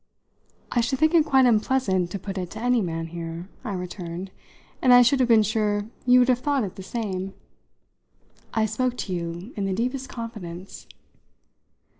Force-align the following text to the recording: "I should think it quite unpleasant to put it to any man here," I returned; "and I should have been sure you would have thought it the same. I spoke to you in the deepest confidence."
"I 0.71 0.81
should 0.81 0.97
think 0.97 1.13
it 1.13 1.23
quite 1.27 1.45
unpleasant 1.45 2.09
to 2.09 2.17
put 2.17 2.39
it 2.39 2.49
to 2.51 2.59
any 2.59 2.81
man 2.81 3.05
here," 3.05 3.49
I 3.63 3.73
returned; 3.73 4.31
"and 4.81 4.91
I 4.91 5.03
should 5.03 5.19
have 5.19 5.29
been 5.29 5.43
sure 5.43 5.85
you 6.07 6.17
would 6.17 6.27
have 6.29 6.39
thought 6.39 6.63
it 6.63 6.75
the 6.75 6.81
same. 6.81 7.35
I 8.51 8.65
spoke 8.65 8.97
to 9.05 9.13
you 9.13 9.53
in 9.55 9.65
the 9.65 9.73
deepest 9.75 10.09
confidence." 10.09 10.87